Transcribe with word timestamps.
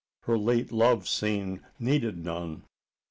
Her 0.21 0.35
late 0.35 0.71
love 0.71 1.07
scene 1.07 1.61
needed 1.79 2.25
none. 2.25 2.63